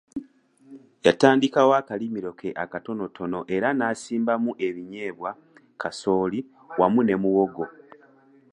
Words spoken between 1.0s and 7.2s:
Yatandikawo akalimiro ke akatonotono era n'asimbamu ebinyeebwa, kasooli awamu ne